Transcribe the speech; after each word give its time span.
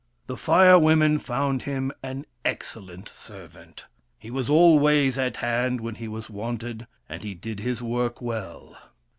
The 0.25 0.35
Fire 0.35 0.79
Women 0.79 1.19
found 1.19 1.61
him 1.61 1.91
an 2.01 2.25
excellent 2.43 3.07
servant. 3.07 3.85
He 4.17 4.31
was 4.31 4.49
always 4.49 5.15
at 5.19 5.37
hand 5.37 5.79
when 5.79 5.93
he 5.93 6.07
was 6.07 6.27
wanted, 6.27 6.87
and 7.07 7.21
he 7.21 7.35
did 7.35 7.59
his 7.59 7.83
work 7.83 8.19
well. 8.19 8.75